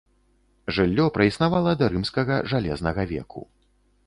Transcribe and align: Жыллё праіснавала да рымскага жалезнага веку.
Жыллё 0.77 1.05
праіснавала 1.17 1.75
да 1.83 1.91
рымскага 1.93 2.41
жалезнага 2.55 3.01
веку. 3.15 3.41